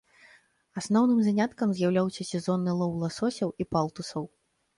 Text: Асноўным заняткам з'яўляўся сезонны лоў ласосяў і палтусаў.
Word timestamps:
Асноўным 0.81 1.19
заняткам 1.27 1.67
з'яўляўся 1.81 2.27
сезонны 2.31 2.71
лоў 2.81 2.97
ласосяў 3.05 3.53
і 3.61 3.71
палтусаў. 3.77 4.23